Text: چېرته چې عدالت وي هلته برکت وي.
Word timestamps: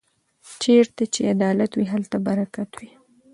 چېرته 0.63 1.03
چې 1.13 1.21
عدالت 1.33 1.71
وي 1.75 1.85
هلته 1.93 2.17
برکت 2.27 2.69
وي. 2.79 2.91